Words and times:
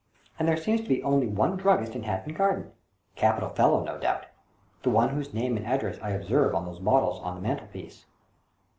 And 0.39 0.47
there 0.47 0.57
seems 0.57 0.81
to 0.81 0.89
be 0.89 1.03
only 1.03 1.27
one 1.27 1.55
druggist 1.57 1.95
in 1.95 2.01
Hatton 2.01 2.33
Garden— 2.33 2.71
capital 3.15 3.49
fellow, 3.51 3.83
no 3.83 3.99
doubt— 3.99 4.25
the 4.81 4.89
one 4.89 5.09
whose 5.09 5.31
name 5.31 5.55
and 5.57 5.67
address 5.67 5.99
I 6.01 6.09
observe 6.09 6.55
on 6.55 6.65
those 6.65 6.79
bottles 6.79 7.19
on 7.21 7.35
the 7.35 7.41
mantelpiece." 7.47 8.07